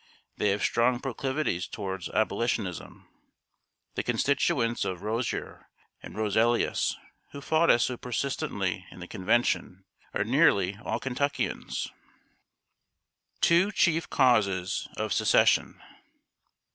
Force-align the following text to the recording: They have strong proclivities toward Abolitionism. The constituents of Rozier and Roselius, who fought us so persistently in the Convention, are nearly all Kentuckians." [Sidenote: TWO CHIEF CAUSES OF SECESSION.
They 0.37 0.49
have 0.49 0.63
strong 0.63 0.99
proclivities 0.99 1.67
toward 1.67 2.07
Abolitionism. 2.07 3.07
The 3.93 4.01
constituents 4.01 4.83
of 4.83 5.03
Rozier 5.03 5.69
and 6.01 6.15
Roselius, 6.15 6.97
who 7.33 7.39
fought 7.39 7.69
us 7.69 7.83
so 7.85 7.97
persistently 7.97 8.83
in 8.89 8.99
the 8.99 9.07
Convention, 9.07 9.85
are 10.15 10.23
nearly 10.23 10.75
all 10.83 10.99
Kentuckians." 10.99 11.81
[Sidenote: 11.81 13.41
TWO 13.43 13.71
CHIEF 13.73 14.09
CAUSES 14.09 14.87
OF 14.97 15.13
SECESSION. 15.13 15.79